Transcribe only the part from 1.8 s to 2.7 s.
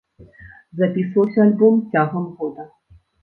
цягам года.